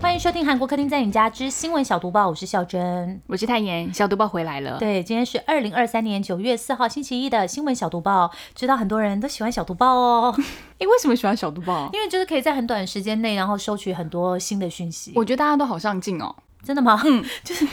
[0.00, 3.92] 欢迎收听《韩国客厅在你家之新闻小读报》，我是孝珍，我是泰妍。
[3.92, 4.78] 小读报回来了。
[4.78, 8.30] 对，今天是二零二三年九月四号星期一的新闻小读报。
[8.54, 10.32] 知道很多人都喜欢小读报哦。
[10.78, 11.90] 哎，为什么喜欢小读报？
[11.92, 15.12] 因为就是可以在很短的时间内，然后收取很多新的讯息。
[15.16, 16.32] 我觉得大家都好上进哦。
[16.62, 17.02] 真的吗？
[17.04, 17.66] 嗯， 就是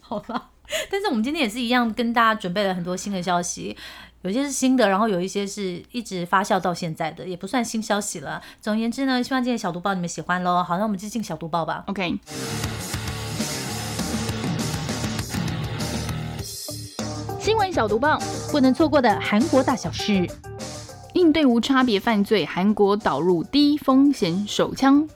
[0.00, 0.50] 好吧。
[0.88, 3.76] 但是我们今天也是一样，跟大家准备了很多新的消息，
[4.22, 8.40] 有些是新的，然后有一些是一直发酵到现在的，也不算新消息了。
[8.60, 10.62] 总而言之呢，希望今天小读报你们喜欢喽。
[10.62, 11.82] 好，那我们就进小读报吧。
[11.88, 12.20] OK。
[17.40, 18.16] 新闻小读报，
[18.52, 20.24] 不能错过的韩国大小事，
[21.14, 25.08] 应对无差别犯罪，韩国导入低风险手枪。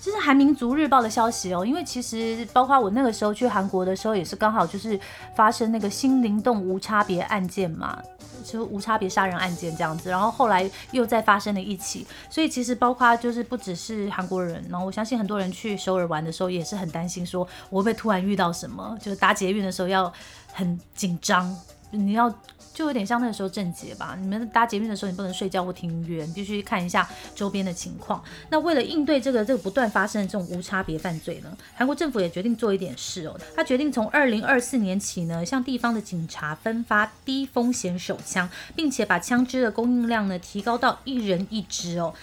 [0.00, 4.98] 这是韩民族日报的消息哦，因为其实包括我那个时候去韩国的时候，也是刚好就是
[5.34, 8.00] 发生那个新灵动无差别案件嘛，
[8.42, 20.12] 就无差别杀人案件这样子，然后后来又再发生了一起，所以其实包括就是不只是韩国人，然后我相信很多人去首尔玩的时候也是很担心，说我会不会突然遇到什么，就是搭捷运的时候要
[20.52, 21.56] 很紧张，
[21.90, 22.32] 你要。
[22.72, 28.22] 就有点像那个时候正节吧，你们搭捷运的时候，你不能睡觉或听音乐，你必须看一下周边的情况。
[28.48, 33.38] 那为了应对这个这个不断发生的这种无差别犯罪呢，韩国政府也决定做一点事哦。
[33.54, 42.14] 他决定从二零二四年起呢，向地方的警察分发低风险手枪，并且把枪支的供应量呢提高到一人一支哦。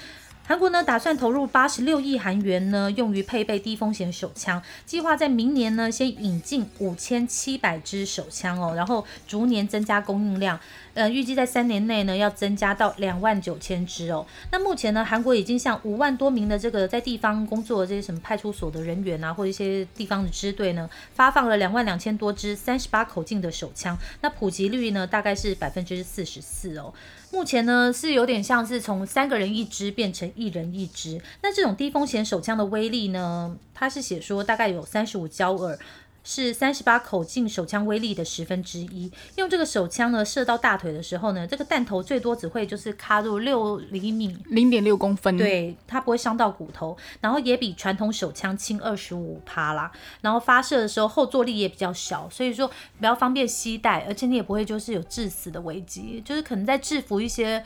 [0.50, 10.60] 韩国呢打算投入八十六亿韩元呢，用于配备低风险手枪，计划在明年呢先引进五千七百支手枪哦，然后逐年增加供应量。
[10.96, 14.26] 呃，预计在三年内呢，要增加到两万九千支哦。
[14.52, 23.96] 那目前呢，韩国已经向五万多名的这个在地方工作的这些什么派出所的人员啊，或者一些地方的支队呢，发放了两万两千多支三十八口径的手枪。
[24.22, 26.92] 那普及率呢，大概是百分之四十四哦。
[27.32, 31.22] 目前呢，是有点像是从三个人一支变成一人一支。
[31.44, 35.78] 那这种低风险手枪的威力呢，它是写说大概有三十五焦耳。
[36.24, 39.12] 是三十八口径手枪威力的十分之一。
[39.36, 45.38] 用这个手枪呢，射到大腿的时候呢，这个弹头最多只会就是卡入六厘米，零点六公分。
[45.38, 49.92] 对，它不会伤到骨头，然后也比传统手枪轻二十五趴啦。
[50.22, 57.64] 然后发射的时候后坐力也比较小，所以说比较方便携带，而且你也不会就是有致死的危机，就是可能在制服一些。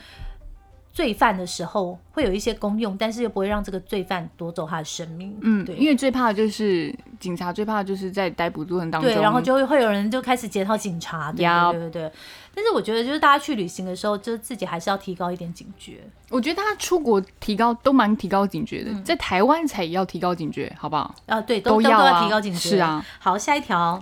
[0.94, 5.36] 罪犯的时候会有一些功用，但是又不会让这个罪犯夺走他的生命。
[5.42, 12.12] 嗯，对，因为最怕的就是警察，最怕的就是在逮捕过程当中，对，然后就会会有人就开始检讨警察，对对对对。
[12.54, 15.98] 但是我觉得，就是大家去旅行的时候，就自己还是要提高一点警觉。
[16.30, 21.12] 我觉得大家出国提高都蛮提高警觉的，在台湾才要提高警觉，好不好？
[21.26, 22.58] 啊，对，都都要提高警觉。
[22.58, 24.00] 是啊，好，下一条。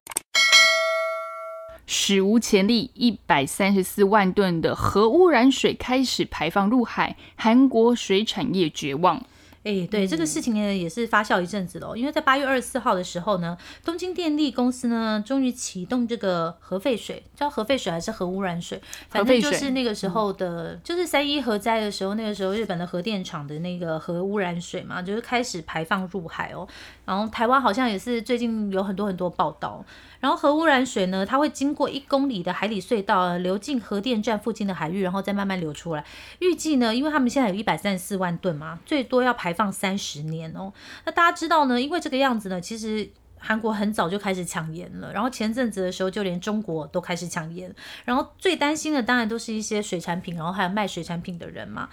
[1.95, 9.23] 史无前例，一百三十四万吨的核污染水开始排放入海，韩国水产业绝望。
[9.65, 11.97] 哎，对这个事情呢，也是发酵一阵子了。
[11.97, 18.81] 因为在八月二十四号的时候呢，东京电力公司呢，终于启动这个核废水，叫核废水还是核污染水？
[19.09, 26.67] 反正就是那个时候的，就是三一核灾的时候，那个时候日本的核电厂的那个核污染水嘛，就是开始排放入海哦。
[27.05, 29.85] 然后台湾好像也是最近有很多很多报道。
[30.19, 36.05] 然后核污染水呢，它会经过一公里的海底隧道流进核电站附近的海域，然后再慢慢流出来。
[36.39, 40.73] 预计呢，因为他们现在有一百三十四万吨嘛，最多要排放三十年哦。
[41.05, 45.13] 那大家知道呢，因为这个样子呢，其实韩国很早就开始抢盐了。
[45.13, 47.75] 然后前阵子的时候，就连中国都开始抢盐。
[48.05, 51.89] 然后最担心的当然都是一些水产品，然后还有卖水产品的人嘛。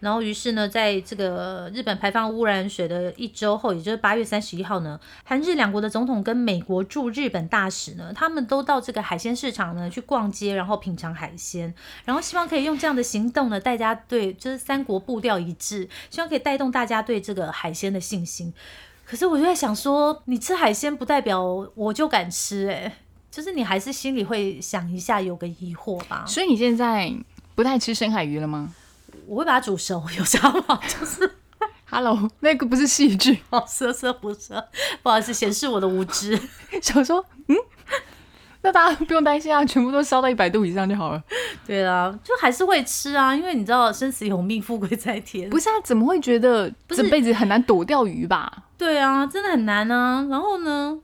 [0.00, 11.74] 然后，于是呢，在这个日本排放污染水的一周后，也就是八月三十一号呢，韩日两国的总统跟美国驻日本大使呢，他们都到这个海鲜市场呢去逛街，然后品尝海鲜，
[12.06, 18.52] 然后希望可以用这样的行动呢，大家对就是三国步调一致，希望可以带动大家对这个海鲜的信心。
[19.04, 21.42] 可是我就在想说，你吃海鲜不代表
[21.74, 22.90] 我就敢吃，哎，
[23.30, 26.24] 就是你还是心里会想一下，有个疑惑吧。
[26.26, 27.12] 所以你现在
[27.54, 28.74] 不太吃深海鱼了吗？
[29.30, 30.80] 我会把它煮熟， 有啥吗？
[30.88, 31.30] 就是
[31.88, 34.68] ，Hello，那个不是戏剧 哦，色色不色，
[35.04, 36.36] 不好意思，显示我的无知。
[36.82, 37.56] 想说，嗯，
[38.62, 41.22] 那大家不用担心啊，全部都烧到一百度以上就好了。
[41.64, 45.48] 对啊，就还是会吃啊，因为你知道生死有命，富贵在天。
[45.48, 48.52] 不是啊，怎么会觉得这辈子很难躲掉鱼吧？
[48.76, 50.26] 对啊，真的很难啊。
[50.28, 50.98] 然后呢？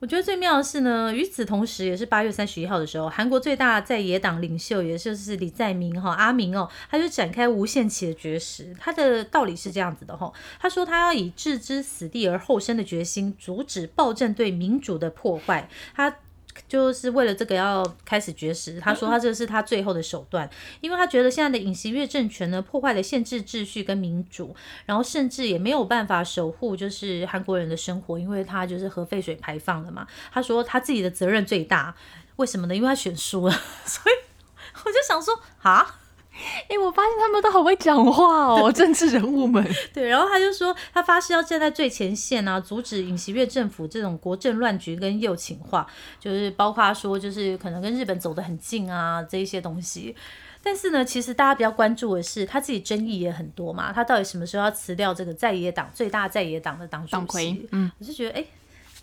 [0.00, 8.74] 我觉得最妙的是呢，与此同时，也是八月三十一号的时候，韩国最大在野党领袖，也就是李在明哈阿明哦，他就展开无限期的绝食。
[8.80, 15.68] 他的道理是这样子的哈，他说他要以置之死地而后生的决心，阻止暴政对民主的破坏。
[15.94, 16.16] 他。
[16.68, 20.48] 就是为了这个要开始绝食，他说他这是他最后的手段，
[20.80, 24.54] 因为他觉得现在的尹锡悦政权呢破坏了宪制秩序跟民主，
[24.86, 30.06] 然后甚至也没有办法守护就是韩国人的生活，因为他就是核废水排放了嘛。
[30.32, 31.94] 他说他自己的责任最大，
[32.36, 32.74] 为什么呢？
[32.74, 33.52] 因为他选输了，
[33.84, 34.14] 所以
[34.84, 35.99] 我就想说啊。
[36.68, 39.64] 哎，我发现他们都好会讲话哦， 政治人物们。
[39.92, 45.86] 对，然后他就说，他发誓要站在最前线啊，阻止尹锡悦政府这种国政乱局跟右倾化，
[46.18, 50.14] 就是包括说，就是可能跟日本走得很近啊这一些东西。
[50.62, 57.66] 但是呢，其实大家比较关注的是，他自己争议也很多嘛，他到底什么时候要辞掉这个在野党最大在野党的党主席？
[57.72, 58.44] 嗯，我就觉得，哎，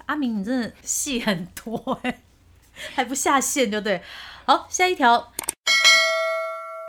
[0.06, 2.22] 阿明你真的戏很多哎，
[2.94, 4.02] 还不下线对不对。
[4.46, 5.34] 好，下一条。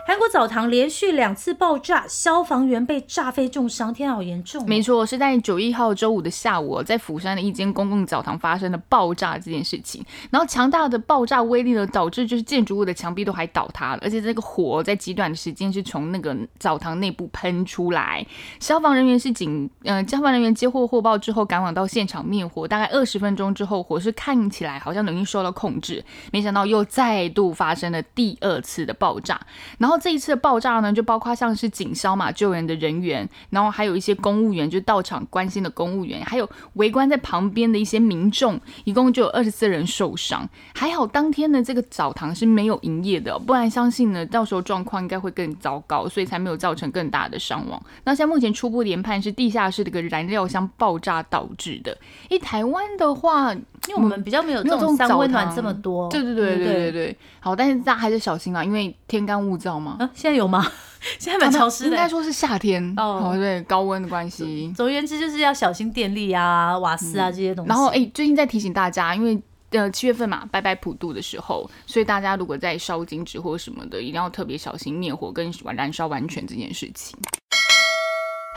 [0.08, 4.64] 韩国澡堂连续两次爆炸，消防员被炸飞重伤，天好严重。
[4.66, 10.02] 没错，是在九一号周五的下午，在釜山的一间公共澡堂发生的爆炸这件事情。
[10.31, 18.26] 然后强大的爆炸威力呢，导致就是建筑物的墙壁都还倒塌了，而且这个火在极短的时间是从那个澡堂内部喷出来。
[18.61, 26.02] 消防人员是警，嗯，消防人员接获获报之后赶往到现场灭火，大概二十分钟之后，火势看起来好像已经受到控制，
[26.32, 29.38] 没想到又再度发生了第二次的爆炸，
[29.76, 29.98] 然后。
[29.99, 40.49] 这一次的爆炸呢，就包括像是警消嘛救援的人员，然后还有一些公务员，就到场关心的公务员，还有围观在旁边的一些民众，一共就有二十四人受伤。
[40.75, 47.83] 还好当天呢，这个澡堂是没有营业的，不然相信呢，到时候状况应该会更糟糕，所以才没有造成更大的伤亡。
[48.05, 51.97] 那现在目前初步研判是地下室这个燃料箱爆炸导致的。
[52.29, 53.55] 一台湾的话，
[53.86, 57.16] 因为我们比较没有这种三温暖这么多，对对对对对对。
[57.40, 59.96] 好，但是大家还是小心啊，因为天干物燥嘛。
[59.98, 60.66] 啊，现在有吗？
[61.19, 64.72] 现在蛮潮湿的，应该说是夏天哦，对，高温的关系。
[64.76, 67.69] 总而言之，就是要小心电力啊、瓦斯啊这些东西。
[67.69, 69.40] 然后，哎，最近在提醒大家，因为
[69.70, 77.16] 呃七月份嘛，拜拜普渡的时候，所以大家如果在烧金纸或什么的，一定要特别小心灭火跟燃烧完全这件事情。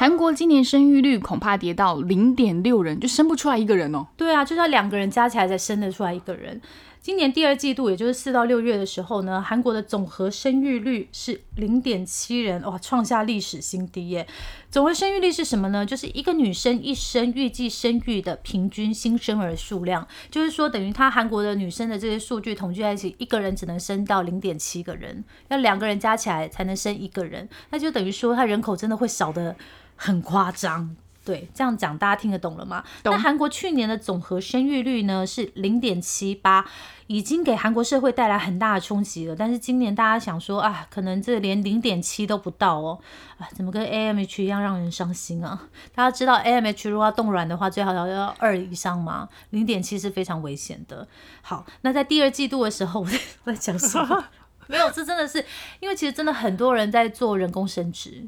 [0.02, 4.08] 韩国今年生育率恐怕跌到零点六人，就生不出来一个人哦。
[4.18, 6.60] 对啊，就是要两个人加起来才生得出来一个人。
[7.00, 14.26] 今年第二季度，也就是四到六月的时候呢，韩国的总和生育率是零点七人，哇，创下历史新低耶！
[14.72, 15.86] 总和生育率是什么呢？
[15.86, 29.56] 就是一个女生一生预计生育的平均新生儿数量，就是说等于她韩国的女生的这些数据统计在一起，一个人只能生到零点七个人，要两个人加起来才能生一个人，那就等于说她人口真的会少的
[30.02, 30.96] 很夸张。
[31.24, 32.84] 对，这样讲大家听得懂了吗？
[33.04, 36.66] 那韩国去年的总和生育率呢是零点七八，
[37.06, 39.36] 已经给韩国社会带来很大的冲击了。
[39.36, 43.00] 但是今年大家想说啊，可能这连零点七都不到哦，
[43.38, 45.68] 啊，怎么跟 AMH 一样让人伤心啊？
[45.94, 49.30] 大家知道 AMH 如果要冻卵的话，最好要要二以上吗？
[49.52, 51.08] 零点七是非常危险的。
[51.44, 54.26] 好，那在第二季度的时候，我在 讲什么？
[54.66, 55.46] 没有，这真的是
[55.80, 58.28] 因为其实真的很多人在做人工生殖。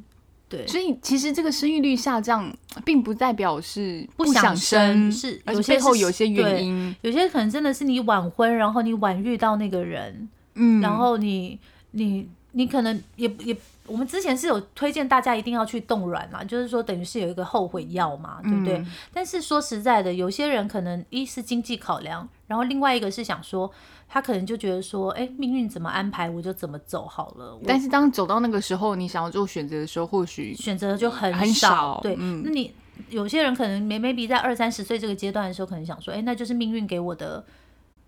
[0.54, 2.56] 对，所以其实这个生育率下降，
[2.86, 11.58] 并不代表是不想生，是有些后有些原因，有些可能真的是你晚婚，然后你晚遇到那个人，嗯，然后你
[11.92, 13.58] 你你可能也也，
[13.88, 18.86] 我们之前是有推荐大家一定要去冻卵嘛，就是说等于是有一个后悔药嘛，对不对？
[19.12, 23.72] 但是说实在的，有些人可能一是经济考量，然后另外一个是想说。
[24.14, 27.60] 他可能就觉得说，哎，命运怎么安排，我就怎么走好了。
[27.66, 32.00] 但是当走到那个时候，你想要做选择的时候，或许选择就很很少。
[32.04, 32.72] 对，那你
[33.10, 37.44] 有些人可能没 maybe 在二三十岁这个阶段的时候，可能想说，哎，那就是命运给我的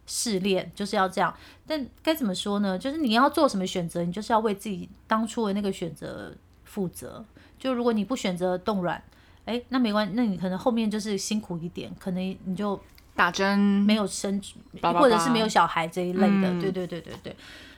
[0.06, 1.34] 试炼，就是要这样。
[1.66, 2.78] 但该怎么说呢？
[2.78, 6.32] 就是你要做什么选择，你就是要为自己当初的那个选择
[6.66, 7.26] 负责。
[7.58, 9.02] 就如果你不选择冻卵，
[9.46, 12.80] 哎，那没关系，那你可能后面就是辛苦一点，可能你就。
[13.16, 14.42] 打针没有生，
[14.82, 17.36] 或者是没有小孩这一类的，对对对对对。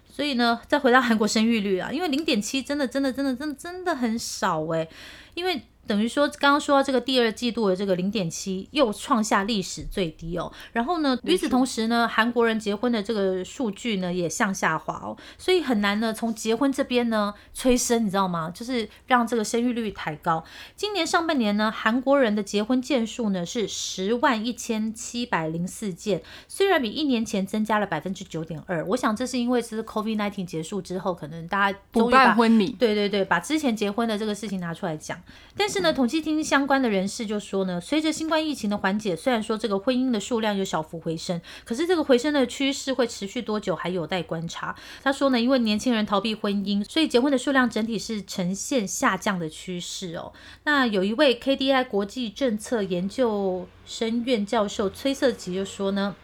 [0.10, 4.88] 所以呢，再回到韩国生育率啊，因为零点七真的真的真的真的真的很少哎，
[5.34, 5.62] 因为。
[5.88, 10.52] 等于说，刚刚说到这个第二季度的这个零点七又创下历史最低哦。
[10.74, 18.52] 然后呢，与此同时呢，韩国人结婚的这个数据呢也向下滑哦，所以很难呢从结婚这边呢催生，你知道吗？
[18.54, 20.44] 就是让这个生育率抬高。
[20.76, 28.86] 今年上半年呢，韩国人的结婚件数呢是十万一千七百零四件，虽然比一年前增加了百分之九点二。
[28.88, 35.18] 我想这是因为是 COVID nineteen 结束之后，可能大家补办婚礼，对对对，把之前结婚的这个事情拿出来讲，
[35.56, 35.77] 但是。
[35.78, 44.76] 是呢，统计厅相关的人士就说呢，随着新冠疫情的缓解，虽然说这个婚姻的数量有小幅回升，可是这个回升的趋势会持续多久还有待观察。
[45.04, 50.34] 他说呢，因为年轻人逃避婚姻，所以结婚的数量整体是呈现下降的趋势哦。
[50.64, 56.16] 那有一位 KDI 国际政策研究生院教授崔瑟吉就说呢。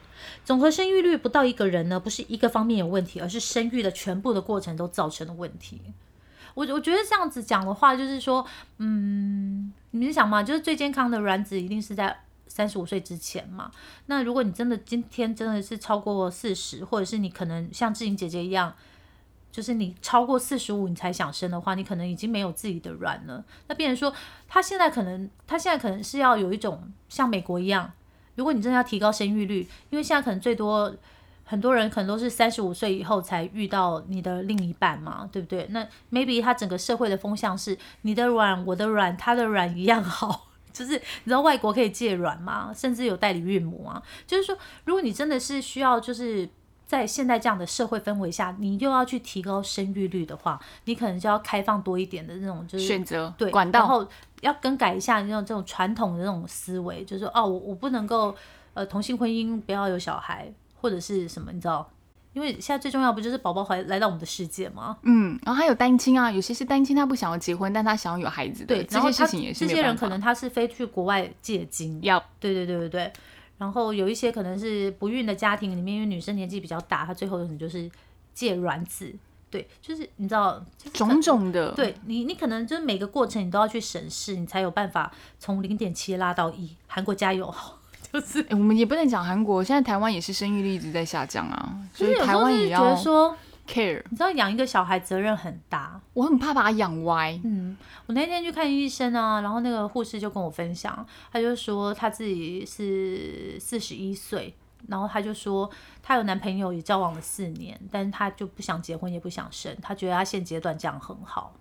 [0.46, 5.82] 总和生育率不到一个人呢，不是一个方面有问题，而是生育的全部的过程都造成了问题。
[6.54, 8.46] 我我觉得这样子讲的话，就是说，
[8.78, 12.16] 嗯，你们想嘛，就是最健康的卵子一定是在
[12.48, 13.72] 三十五岁之前嘛。
[14.06, 18.74] 那如果你真的今天真的是超过四十，或者是你可能像志颖姐姐一样，
[19.52, 23.44] 就是你超过四十五你才想生的话，你可能已经没有自己的卵了。
[23.68, 24.16] 那变成说，
[24.48, 27.92] 他现在可能他现在可能是要有一种像美国一样。
[28.36, 30.92] 如果你真的要提高生育率，因为现在可能最多
[31.44, 35.68] 很多人可能都是三十五岁以后才遇到你的另一半嘛，对不对？
[35.72, 42.72] 那 maybe 他整个社会的风向是你的软、我的软、他的软一样好， 就是你知道外国可以借软吗？
[42.74, 44.02] 甚至有代理孕母啊。
[44.26, 46.50] 就是说，如果你真的是需要，就是
[46.86, 54.08] 在现在这样的社会氛围下，你又要去提高生育率的话，你可能就要开放多一点的那种就是选择对管道，然后。
[54.44, 58.36] 要更改一下那种这种传统的那种思维，就是哦，我我不能够
[58.74, 60.52] 呃同性婚姻不要有小孩
[60.84, 61.90] 或者是什么，你知道？
[62.34, 64.98] 因为现在最重要不就是宝宝怀来到我们的世界吗？
[65.04, 68.66] 嗯，然后还有单亲啊，有些是单亲，他不想要结婚，但他想要有孩子。
[68.66, 72.00] 对，这些事情也是这些人可能他是飞去国外借精。
[72.02, 72.22] 要。
[72.40, 73.14] 对对对对对。
[73.60, 77.90] 然后有一些可能是不孕的家庭里面，因为女生年纪比较大，她最后可能就是
[78.34, 79.14] 借卵子。
[79.52, 80.60] 对，就是你知道
[80.92, 86.76] 种种的，对你，你可能就是每个过程你都要去审视，你才有办法从零点七拉到一。
[86.88, 87.54] 韩国加油！
[88.14, 93.36] 就是我们也不能讲韩国，现在台湾也是生育率一直在下降啊，所以台湾也要觉得说
[93.68, 94.02] care。
[94.10, 97.38] 你知道养一个小孩责任很大，我很怕把他养歪。
[97.44, 104.56] 嗯，我那天去看医生啊，然后那个护士就跟我分享，他就说他自己是四十一岁。
[104.86, 105.70] 然后她就说，
[106.02, 111.54] 她有男朋友也交往了四年，但是她就不想结婚，也不想生，她觉得她现阶段这样很好。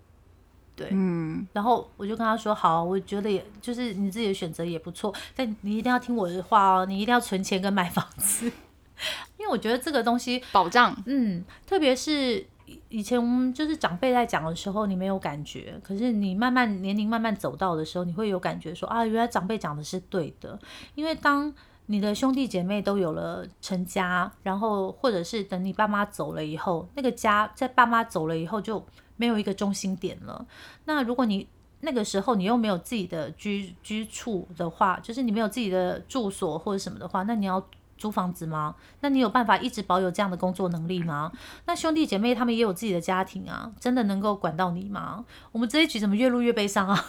[0.75, 1.47] 对，嗯。
[1.53, 8.45] 然后我就跟他说，好，我觉得也就是你自己的选择也不错，但你一定要听我的话哦，你一定要存钱跟买房子，
[9.37, 10.95] 因为我觉得这个东西保障。
[11.05, 12.45] 嗯，特别是
[12.89, 20.59] 以前我们就是长辈在讲的时候，你没有感觉，可是你慢慢年龄慢慢走到的时候，你会有感觉说啊，原来长辈讲的是对的，
[20.95, 21.53] 因为当。
[21.87, 28.83] 你的兄弟姐妹都有了成家，然后或者是等你爸妈走了以后，那个家在爸妈走了以后就
[29.17, 30.45] 没有一个中心点了。
[30.85, 31.47] 那如果你
[31.81, 37.61] 那个时候你又没有自己的居居处的话，就是你没有自己的住所或者什么的话，那你要
[37.97, 38.75] 租房子吗？
[39.01, 41.31] 那你有办法一直保有这样的工作能力吗？
[41.65, 45.25] 那兄弟姐妹他们也有自己的家庭啊，真的能够管到你吗？
[45.51, 47.05] 我们这一局怎么越录越悲伤啊？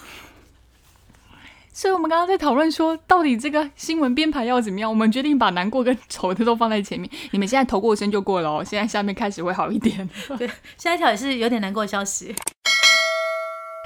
[1.75, 4.89] 所以我们刚刚在讨论说，到底这个新闻编排要怎么样？
[4.89, 7.11] 我们决定把难过跟丑的都放在前面。
[7.31, 10.09] 你们现在头过身就过了哦，现在下面开始会好一点。
[10.39, 12.33] 对，下一条也是有点难过的消息。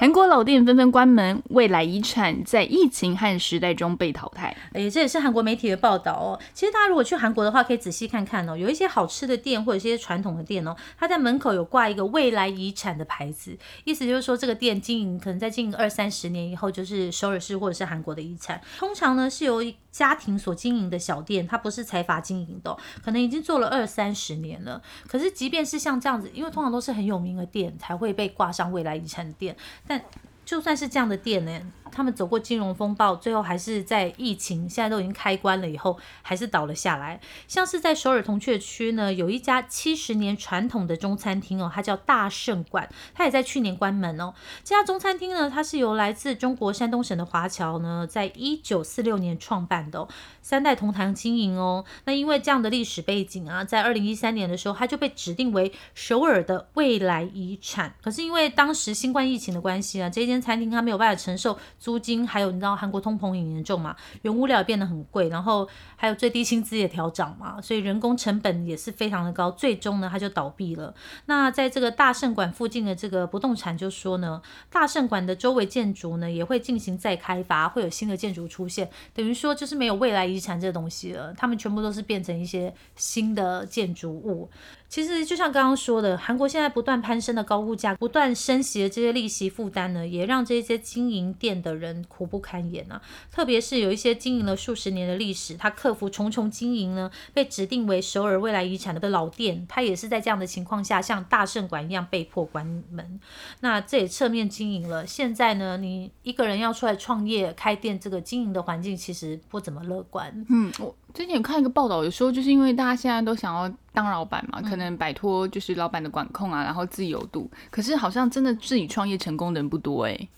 [0.00, 4.56] 韩国老店纷纷关门，未来遗产在疫情和时代中被淘汰。
[4.72, 6.40] 哎，这也是韩国媒体的报道哦。
[6.54, 13.54] 其实大家如果去韩国的话，可以仔细看看哦，有一些好吃的店或者一些传统的店哦，它在门口有挂一个未来遗产的牌子，
[13.84, 18.58] 意思就是说这个店经营可能在经营二三十年以后，就是首尔市或者是韩国的遗产。
[18.78, 24.80] 通常呢是由家庭所经营的小店，它不是财阀经营的，可能已经做了二三十年了。
[25.08, 29.56] 可是即便是像这样子，因为通常都是很有名的店才会被挂上未来遗产店，
[29.86, 30.02] 但
[30.44, 31.60] 就算是这样的店呢？
[31.92, 37.20] 他们走过金融风暴，最后还是在疫情现在都已经开关了以后，还是倒了下来。
[37.48, 44.34] 像是在首尔铜雀区呢，有一家七十年传统的中餐厅哦，它叫大圣馆，它也在去年关门哦。
[44.64, 50.06] 这家中餐厅呢，它是由来自中国山东省的华侨呢，在一九四六年创办的，
[50.42, 51.84] 三代同堂经营哦。
[52.04, 57.94] 那因为这样的历史背景啊，在二零一三年的时候，它就被指定为首尔的未来遗产。
[58.02, 61.58] 可是因为当时新冠疫情的关系啊，这间餐厅它没有办法承受。
[61.80, 70.94] 租金还有你知道韩国通膨很严重嘛，原物料变得很贵，然后还有最低薪资也调涨嘛，所以人工成本也是非常的高，最终呢它就倒闭了。
[71.24, 84.50] 那在这个大圣馆附近的这个不动产就说呢，大圣馆的周围建筑呢也会进行再开发，会有新的建筑出现，等于说就是没有未来遗产这东西了，他们全部都是变成一些新的建筑物。
[84.90, 91.70] 其实就像刚刚说的，韩国现在不断攀升的高物价，不断升息的这些利息负担呢，也让这些经营店的。
[91.80, 93.00] 人苦不堪言啊。
[93.30, 103.20] 特别是有一些经营了数十年的历史，他克服重重经营呢，被指定为首尔未来遗产的老店，他也是在这样的情况下，像大圣馆一样被迫关门。
[103.60, 105.06] 那这也侧面经营了。
[105.06, 110.44] 现在呢，你一个人要出来创业开店，这个经营的环境其实不怎么乐观。
[110.48, 117.50] 嗯，我之前有看一个报道，有说就是因为大家现在都想要当老板嘛，可能摆脱就是老板的管控啊，然后自由度。
[117.70, 120.28] 可是好像真的自己创业成功的人不多哎。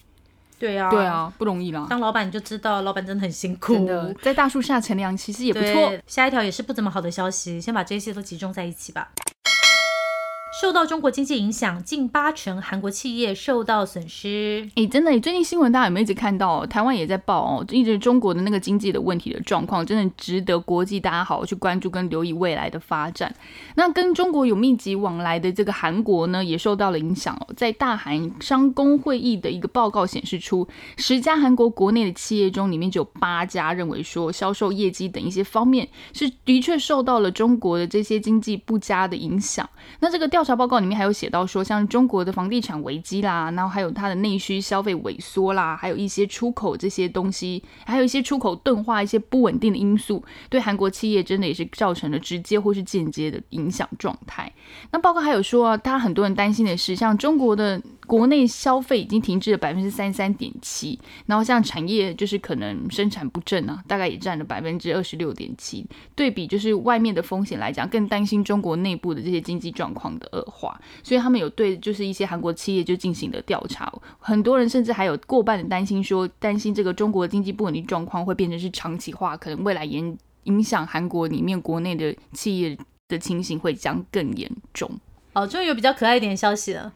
[0.59, 1.87] 对啊，对啊，不容易啦。
[1.91, 3.75] 当老板你就知道，老板真的很辛苦。
[3.75, 5.93] 真的，在大树下乘凉其实也不错。
[6.07, 9.11] 下一条也是不怎么好的消息，先把这些都集中在一起吧。
[10.63, 14.71] 受到中国经济影响，近八成韩国企业受到损失。
[14.77, 16.65] 哎，真的，最近新闻大家有没有一直看到？
[16.67, 23.35] 台湾也在报哦，一直中国的那个经济的问题的状况，真的值得国际大家好好去关注跟留意未来的发展。
[23.75, 27.49] 那跟中国有密集往来的这个韩国呢，也受到了影响哦。
[27.57, 39.69] 在大韩商工会议的一个报告显示出，十家韩国国内的企业中，里面只有八家认为说销售业绩等一些方面是的确受到了中国的这些经济不佳的影响。
[39.99, 40.45] 那这个调。
[40.45, 54.53] 查报告里面还有写到说，像中国的房地产危机啦，然后还有它的内需消费萎缩啦，还有一些出口这些东西，还有一些出口钝化、一些不稳定的因素，对韩国企业真的也是造成了直接或是间接的影响状态。
[54.91, 57.81] 那报告还有说啊，他很多人担心的是，像中国的。
[58.05, 65.87] 国内消费已经停滞了百分之三十三点七，然后像产业就是可能生产不振啊，大概也占了百分之二十六点七。
[66.15, 73.93] 对比就是外面的风险来讲，更担心中国内部的这些经济状况的恶化，所以他们有对就是一些韩国企业就进行了调查。
[74.19, 82.77] 很多人甚至还有过半的担心说，担心这个中国经济不稳定状况会变成是长期化，可能未来影影响韩国里面国内的企业
[83.09, 84.91] 的情形会将更严重。
[85.35, 86.93] 哦，终于有比较可爱一点消息了。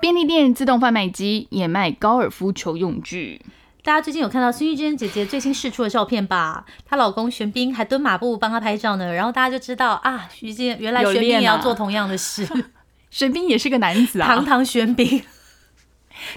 [0.00, 3.40] 便利店自动贩卖机也卖高尔夫球用具。
[3.88, 6.62] 大家最近有看到孙艺珍姐姐最新试出的照片吧？
[6.84, 9.14] 她老公玄彬还蹲马步帮她拍照呢。
[9.14, 12.46] 然后大家就知道啊，徐静原来玄彬也要做同样的事。
[13.08, 15.24] 玄彬也是个男子啊，堂堂玄彬，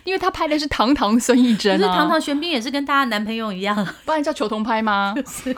[0.06, 1.94] 因为他拍的是堂堂孙艺珍啊。
[1.94, 5.14] 堂堂玄彬也是跟大家男朋友一样，不然叫球童拍吗？
[5.28, 5.54] 是。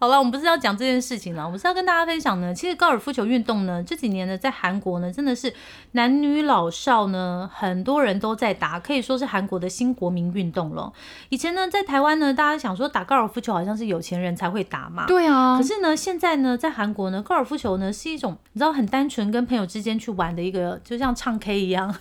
[0.00, 2.54] 好了，我们不是要讲这件事情了，我们是要跟大家分享呢。
[2.54, 5.52] 其实高尔夫球运动呢，这几年呢，在韩国呢，真的是
[5.92, 10.92] 男女老少呢，很多人都在打，可以说是韩国的新国民运动了。
[11.30, 15.58] 以前呢，在台湾呢，大家想说打高尔夫球好像是有钱人才会打嘛，对啊。
[15.58, 21.92] 可是呢，现在呢，在韩国呢，高尔夫球呢是一种你知道很单纯跟朋友之间去玩的一个，就像唱 K 一样，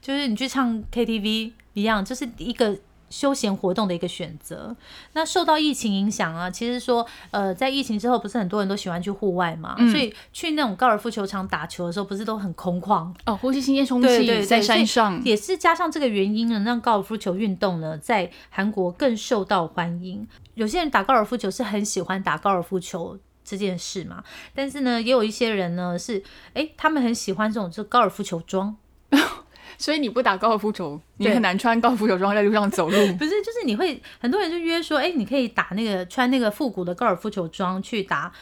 [0.00, 2.76] 就是你去唱 KTV 一样，就是一个。
[3.08, 4.74] 休闲活动的一个选择。
[5.12, 20.26] 那受到疫情影响啊，其实说，呃，在疫情之后，不是很多人都喜欢去户外嘛，所以去那种高尔夫球场打球的时候，不是都很空旷哦，呼吸新鲜空气，在山上也是加上这个原因呢，让高尔夫球运动呢，在韩国更受到欢迎。
[20.54, 26.22] 有些人打高尔夫球是很喜欢打高尔夫球这件事嘛，但是呢，也有一些人呢是，
[26.54, 28.76] 哎，他们很喜欢这种就高尔夫球装。
[29.78, 32.96] 所以你不打高尔夫球，你很难穿高尔夫球装在路上走路。
[33.16, 38.32] 不是，就是你会很多人就约说，哎，你可以打那个穿那个复古的高尔夫球装去打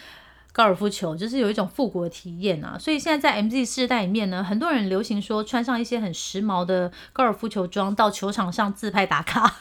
[0.53, 2.77] 高尔夫球，就是有一种复古的体验啊。
[2.79, 9.57] 所以现在在 MZ 世代里面呢，很多人流行说穿上一些很时髦的高尔夫球装到球场上自拍打卡。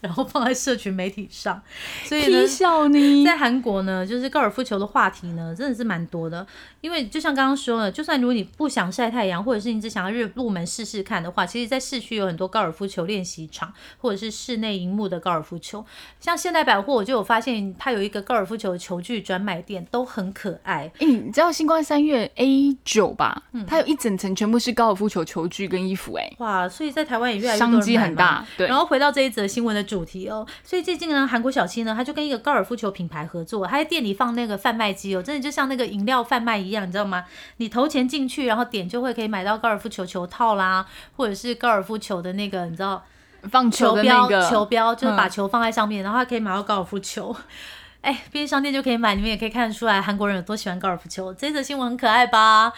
[0.00, 1.60] 然后放在社群媒体上，
[2.04, 2.46] 所以呢，
[3.24, 6.46] 在韩国呢，就是高尔夫球的话题呢，真的是蛮多的。
[6.80, 15.84] 因为就像刚刚说的，就算如果你不想晒太阳，或者是你只想要入入门试试看的话，其实，在市区有很多高尔夫球练习场，或者是室内荧幕的高尔夫球。
[16.20, 20.90] 像现代百货，我就有发现它有一个高尔夫球球具专卖店，都很可爱。
[20.98, 23.42] 哎，你知道星光三月 A 九吧？
[23.52, 26.14] 嗯，它有一整层全部是高尔夫球球具跟衣服。
[26.14, 26.68] 哎，哇！
[26.68, 28.46] 所以在台湾也越来越商机很大。
[28.56, 28.68] 对。
[28.68, 30.06] 然后回到这一则新闻的主。
[30.06, 37.24] 题哦，所以最近呢，韩国小七呢，他就跟一个高尔夫球品牌合作，他在店里放那个贩卖机哦，真的就像那个饮料贩卖一样，你知道吗？
[37.56, 43.02] 你投钱进去，然后点就会可以买到高尔夫球球套啦，或者是高尔夫球的那个，你知道
[43.50, 47.34] 放球标球标，就是把球放在上面，然后可以买到高尔夫球。
[48.02, 51.34] 哎，便利商店就可以买，你们也可以看得出来韩国人有多喜欢高尔夫球。
[51.34, 52.72] 这则新闻很可爱吧？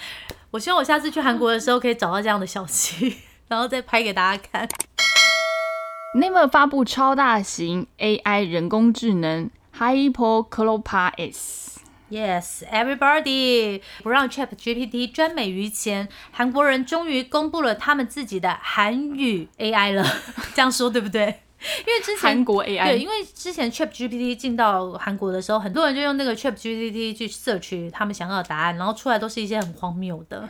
[0.50, 3.14] 我希望我下次去韩国的时候可以找到这样的小七，
[3.48, 4.66] 然后再拍给大家看。
[6.18, 11.36] N a m e 发布超大型 AI 人工智能 HyperClopas。
[12.10, 20.04] Yes, everybody 不让 Chat GPT 专美于前，韩国人终于公布了他们自己的韩语 AI 了。
[20.56, 21.42] 这样说对不对？
[21.86, 30.48] 因为之前韩国 AI 对，因为之前 Chat GPT 进到韩国的时候，很多人就用那个 Chat GPT 去 search 他们想要的答案，然后出来都是一些很荒谬的。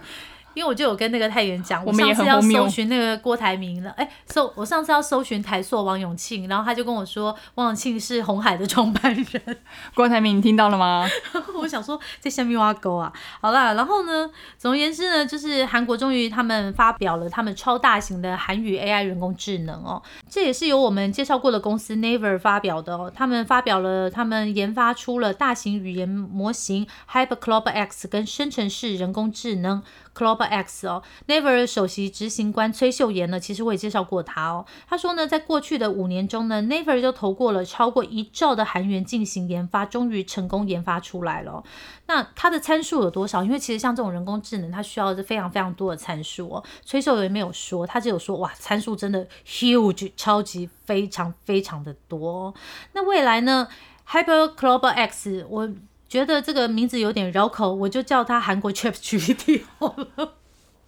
[0.54, 9.58] 因为我就有跟那个太原讲，我上次要搜寻那个郭台铭了，哎，搜我上次要搜寻台塑王永庆，然后他就跟我说王永庆是红海的创办人，
[9.94, 11.08] 郭台铭，你听到了吗？
[11.54, 29.82] 我想说在下面挖沟啊，好啦，然后呢，总而言之呢，就是韩国终于他们发表了他们超大型的韩语 AI 人工智能哦，这也是由我们介绍过的公司 Naver 发表的哦，他们发表了他们研发出了大型语言模型 HyperCloud X 跟生成式人工智能
[30.18, 41.62] Cloud X 哦，Never 首席执行官崔秀妍呢，其实我也介绍过他哦，他说呢，在过去的五年中呢，Never 就投过了超过一兆的韩元进行研发，终于成功研发出来了。
[42.06, 43.44] 那它的参数有多少？
[43.44, 46.64] 因为其实像这种人工智能，它需要是非常非常多的参数哦。
[46.84, 52.52] 崔秀妍没有说，他只有说哇，参数真的 huge，超级非常非常的多。
[52.94, 53.68] 那未来呢
[54.08, 55.68] ，Hyper Cloud X，我
[56.08, 60.34] 觉得这个名字有点绕口，我就叫它韩国 Chat GPT 好了。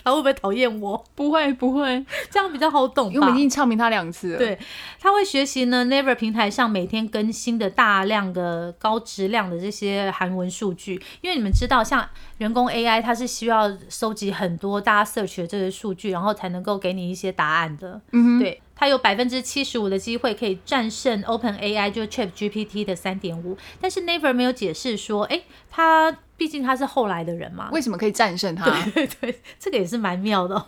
[0.03, 1.05] 他会不会讨厌我？
[1.15, 3.13] 不会不会，这样比较好懂吧？
[3.13, 4.39] 因为我们已经唱明他两次了。
[4.39, 4.59] 对，
[4.99, 18.01] 他会学习呢，Never 平台上每天更新的大量的高质量的这些韩文数据，因为你们知道，像人工 AI 它是需要收集很多大家 search 的这些数据，然后才能够给你一些答案的。
[18.13, 28.65] 嗯，对，它有百分之七十五的机会可以战胜 Open AI，就是 Chat GPT 的三点五，但是 Never 没有解释说，诶，它毕竟它是后来的人嘛，为什么可以战胜它？
[28.95, 30.67] 对 对，这个也是蛮妙的哦、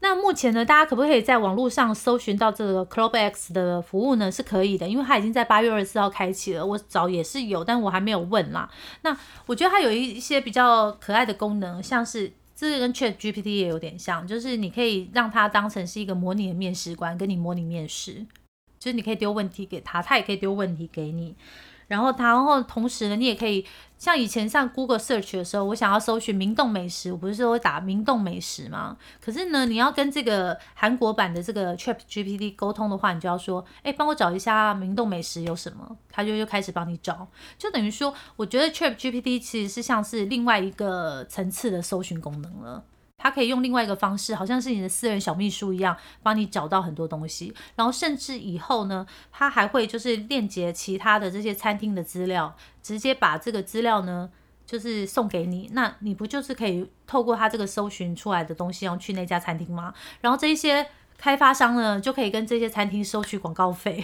[0.00, 4.30] 那目前呢，大家可不可以在网络上搜寻到这个 Club X 的服务呢？
[4.30, 6.64] 是可以的，因为它已经在八月二十四号开启了。
[6.64, 8.68] 我找也是有，但我还没有问啦。
[9.02, 18.26] 那我觉得它有一一些比较可爱的功能，像是这个跟 Chat GPT 也有点像，就是你可以让它当成是一个模拟的面试官，跟你模拟面试，
[18.78, 21.34] 就是你可以丢问题给他，他也可以丢问题给你。
[21.90, 23.66] 然后它，然后同时呢，你也可以
[23.98, 28.96] 像以前上 Google Search 的时候，我想要搜寻明洞美食，我不是说会打明洞美食吗？
[29.20, 37.26] 可是呢，你要跟这个韩国版的这个 Chat GPT 沟通的话，你就要说，哎，帮我找一下明洞美食有什么，他就又开始帮你找，
[37.58, 42.84] 就等于说，我觉得 Chat GPT 其实是像是另外一个层次的搜寻功能了。
[43.22, 47.54] 它可以用另外一个方式，好像是你的私人小秘书一样，帮你找到很多东西。
[47.76, 54.30] 然后甚至以后呢，它还会就是链接其他的这些餐厅的资料，直接把这个资料呢，
[54.64, 55.68] 就是送给你。
[55.74, 59.92] 那你不就是可以透过它这个搜寻出来的东西，然后去那家餐厅吗？
[60.22, 60.86] 然后这一些
[61.18, 64.02] 开发商呢，就可以跟这些餐厅收取广告费，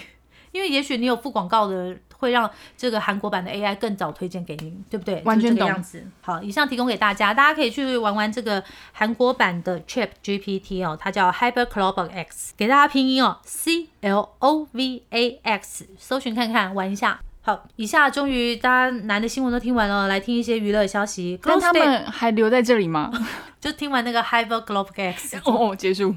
[0.57, 1.97] 因为也许你有付广告的。
[2.19, 5.21] 会让这个韩国版的 AI 更早推荐给你，对不对？
[5.27, 6.07] 完全懂就是这样子。
[6.23, 17.21] 好，以上提供给大家，大家可以去玩玩这个韩国版的 Chat GPT 哦，它叫 Hyper Cloud X，给大家拼音哦，C L O V A X，搜寻看看，玩一下。
[17.43, 21.39] 好，以下终于大家难的新闻都听完了，来听一些娱乐消息。
[21.43, 23.13] 但他们还留在这里吗？
[23.61, 25.39] 就听完那个 Hyper Cloud X。
[25.45, 26.17] 哦，结束。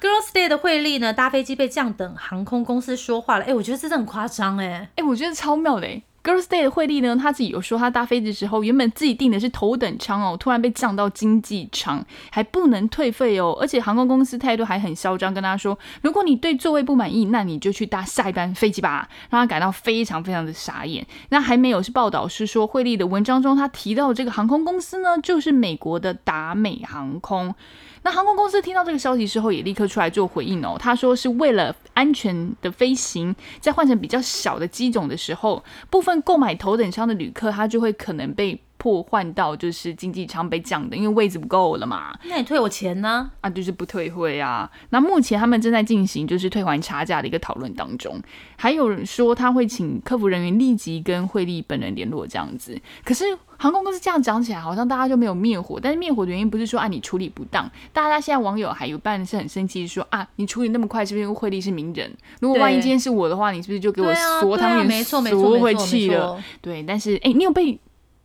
[0.00, 3.44] Girls Day 的惠利呢，搭飞机被降等，航空公司说话了。
[3.44, 4.88] 哎，我觉得这真的很夸张哎。
[4.96, 5.86] 哎、我觉得超妙的。
[6.22, 21.06] Girls Day 的惠利呢，他自己有说，他搭飞机的时候，原本自己订的是头等舱哦，突然被降到经济舱，还不能退费哦，而且航空公司态度还很嚣张，跟他说，如果你对座位不满意，那你就去搭下一班飞机吧，让他感到非常非常的傻眼。
[21.30, 27.54] 那还没有是报道是说，惠利的文章中他提到这个航空公司呢，就是美国的达美航空。
[28.02, 30.76] 那航空公司听到这个消息之后，也立刻出来做回应哦。
[30.78, 42.18] 他说是为了安全的飞行，在换成比较小的机种的时候，部分购买头等舱的旅客，他就会可能被破换到就是经济舱被降的，因为位置不够了嘛。
[42.24, 43.30] 那你退我钱呢？
[43.42, 44.68] 啊，就是不退会啊。
[44.88, 48.18] 那目前他们正在进行就是退还差价的一个讨论当中，
[48.56, 52.80] 还有人说他会请客服人员立即跟惠利本人联络这样子。
[53.04, 53.24] 可是
[53.58, 55.78] 航空公司这样讲起来，好像大家就没有灭火。
[55.78, 62.10] 但是灭火的原因不是说啊你处理不当，大家现在网友还有半是很生气，说啊你处理那么快，是不是因为惠利是名人？
[62.40, 66.28] 如果万一今天是我的话，你是不是就给我对啊对啊锁汤圆没错没错锁回没错没去了？
[66.28, 66.42] 错。
[66.62, 67.78] 对，但是哎、你有被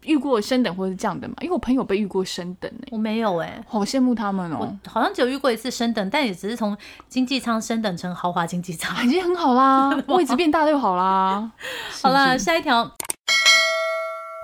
[0.06, 1.36] 遇过升等或者是降等嘛？
[1.42, 9.06] 因为我朋友被遇过升等哎、我没有哎、好羡慕他们哦、我好像只有遇过一次升等，但也只是从经济舱升等成豪华经济舱。
[9.06, 11.52] 已经很好啦， 位置变大就好啦。
[12.02, 12.92] 好了，是不是下一条，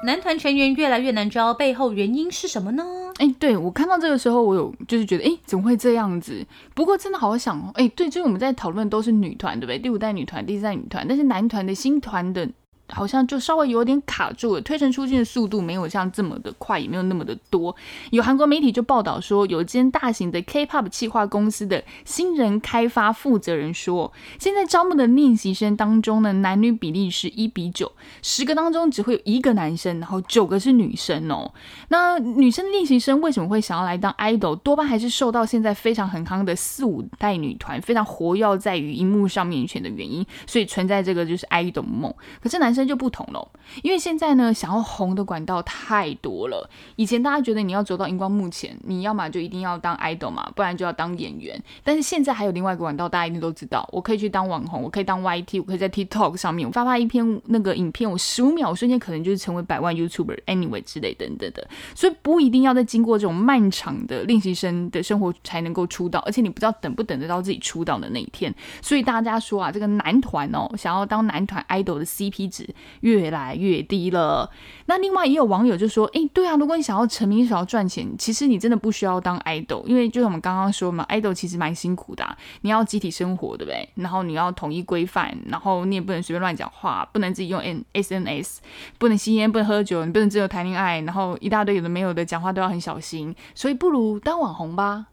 [0.05, 2.83] 男团成员越来越难招，背后原因是什么呢？
[3.19, 6.43] 哎、对我看到这个时候，我有就是觉得，哎、怎么会这样子？
[6.73, 9.77] 不过真的好想哦，哎、对，就是我们在讨论都是女团，对不对？
[9.77, 12.49] 第五代女团、第四代女团，但是男团的新团的
[12.91, 17.75] 好像就稍微有点卡住了，推陈出新的速度没有像这么的快，也没有那么的多。
[18.11, 31.51] 有韩国媒体就报道说，有间大型的 K-pop 企划公司的新人开发负责人说，现在招募的练习生当中呢，男女比例是一比九，十个当中只会有一个男生，然后九个是女生哦。
[31.89, 34.55] 那女生练习生为什么会想要来当 idol？
[34.57, 42.13] 多半还是受到现在非常很康的四五代女团非常活跃在于荧幕上面前的原因，所以存在这个就是 idol 梦。
[42.41, 43.47] 可是男生那就不同了，
[43.83, 46.67] 因为现在呢，想要红的管道太多了。
[46.95, 51.61] 以前大家觉得你要走到荧光幕前，你要么就一定要当 idol 嘛，不然就要当演员。
[51.83, 61.67] 但是现在还有另外一个管道，大家一定都知道，我可以去当网红，我可以当 YT，我可以在 TikTok 上面我发发一篇那个影片，我十五秒瞬间可能就是成为百万 YouTuber anyway 之类等等的。
[61.93, 68.51] 所以不一定要再经过这种漫长的练习生的生活才能够出道，而且你不知道等不等得到自己出道的那一天。
[68.81, 72.67] 所以大家说啊，这个男团哦，想要当男团 idol 的 CP 值
[73.01, 74.49] 越来越低了。
[74.85, 83.87] 那另外也有网友就说，诶，对啊，如果你想要成名、想要赚钱，其实你真的不需要当 idol，因为就像我们刚刚说嘛，idol 其实蛮辛苦的，你要集体生活，对不对？
[83.95, 88.61] 然后你要统一规范，然后你也不能随便乱讲话，不能自己用 N S N S，
[88.97, 95.07] 不能吸烟，不能喝酒，你不能自由谈恋爱，然后一大堆有的没有的讲话都要很小心，所以不如当网红吧。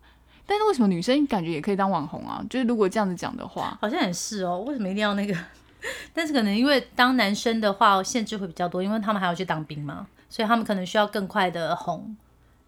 [0.46, 2.42] 但是为什么女生感觉也可以当网红啊？
[2.48, 4.64] 就是如果这样子讲的话，好像也是哦。
[4.66, 5.36] 为什么一定要那个？
[6.12, 12.16] 但是可能因为当男生的话限制会比较多，因为他们还要去当兵嘛，所以他们可能需要更快的红，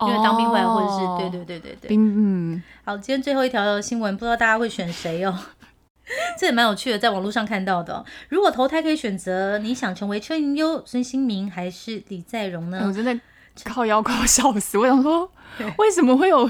[0.00, 1.88] 因为当兵回来或者是对对对对对。
[1.88, 5.38] 兵嗯，好，今天最后一条新闻，不知道大家会选谁哦？
[6.38, 8.04] 这也蛮有趣的，在网络上看到的。
[8.28, 12.82] 如果投胎可以选择，你想成为车银优、孙兴民还是李在镕呢？
[12.86, 13.20] 我真的
[13.64, 15.30] 靠腰靠笑死，我想说。
[15.78, 16.48] 为什么会有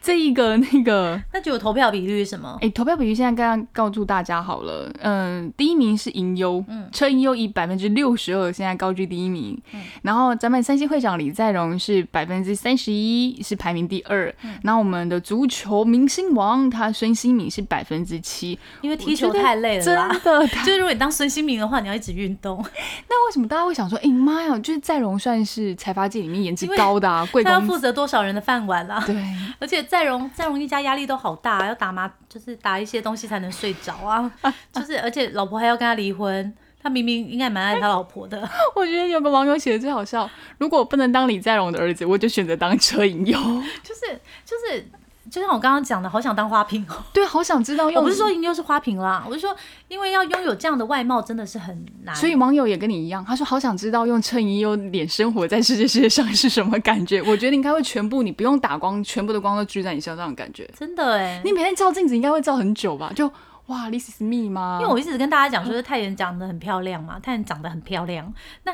[0.00, 1.20] 这一个那个？
[1.32, 2.58] 那就有投票比率是什么？
[2.60, 4.92] 哎，投票比率现在刚刚告诉大家好了。
[5.00, 9.60] 嗯，第一名是银优，嗯，车银优以百分之六十二现在高居第一名。
[9.72, 14.34] 嗯，然后咱们三星会长李在镕是百分之三十一，是排名第二。
[14.42, 20.48] 嗯，那我们的足球明星王他孙兴敏是百分之七，因为踢球太累了，真的。
[20.64, 22.58] 就是如果你当孙兴敏的话，你要一直运动。
[23.08, 27.26] 那为什么大家会想说，哎妈呀，就是在镕算是财阀界里面颜值高的啊？
[27.30, 28.44] 贵他要负责多少人的？
[28.48, 29.16] 饭碗啦，对，
[29.58, 34.32] 而且在荣在荣一家压力都好大，要打麻就是打一些东西才能睡着啊，
[34.72, 38.48] 就是而且老婆还要跟他离婚，他明明应该蛮爱他老婆的。
[38.74, 43.38] 我觉得有个网友写的最好笑，如果不能当李在镕的儿子，我就选择当车银优，
[43.82, 44.88] 就是就是。
[45.30, 46.94] 就像我刚刚讲的，好想当花瓶哦。
[47.12, 47.86] 对，好想知道。
[47.88, 49.54] 我不是说银优是花瓶啦，我是说，
[49.88, 52.14] 因为要拥有这样的外貌真的是很难。
[52.14, 57.22] 所以网友也跟你一样，他说好想知道用衬衣、用脸生活在世界世界上是什么感觉。
[57.22, 60.68] 我觉得应该会全部，你不用打光，全部的光都聚在你身上的感觉。
[60.76, 63.12] 真的哎，你每天照镜子应该会照很久吧？
[63.14, 63.30] 就
[63.66, 64.78] 哇，this is me 吗？
[64.80, 68.32] 因为我一直跟大家讲说，太原长得很漂亮嘛，太原长得很漂亮。
[68.64, 68.72] 那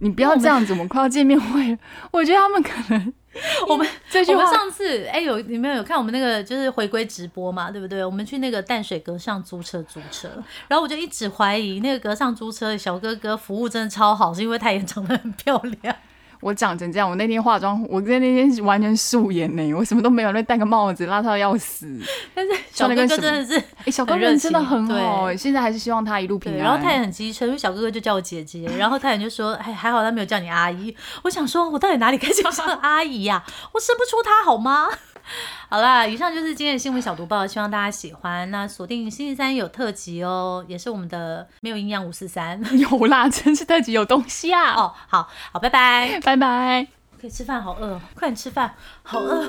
[0.00, 1.78] 你不要这样子，我们快要见面会，
[2.12, 3.12] 我觉得他们可能。
[3.68, 3.86] 我们
[4.28, 8.02] 我们上次哎有你们有看我们那个就是回归直播嘛，对不对？
[8.02, 10.26] 我们去那个淡水阁上租车租车，
[10.68, 15.94] 然后我就一直怀疑那个阁上租车的小哥哥服务真的超好，是因为他也长得很漂亮。
[16.40, 22.00] 我长成这样，我那天化妆，我在那天完全素颜呢，我什么都没有，那戴个帽子，邋遢要死。
[22.34, 26.58] 但是小哥哥真的是，哎，小哥哥真的很好，现在还是希望他一路平安。
[26.58, 30.94] 然后他也很机车，因为小哥哥就叫我姐姐，然后他也就说，哎，还好他没有叫你阿姨。
[31.22, 33.42] 我想说，我到底哪里该叫上阿姨呀？
[33.72, 34.88] 我生不出他好吗？
[35.68, 38.50] 好啦，以上就是今天的新闻小读报，希望大家喜欢。
[38.50, 42.60] 那锁定星期三有特辑哦，也是我们的没有营养五四三。
[42.78, 44.74] 有啦，真是特辑有东西啊！
[44.74, 46.86] 哦，好好，拜拜，拜拜。
[47.20, 49.48] 可以吃饭，好饿，快点吃饭，好饿。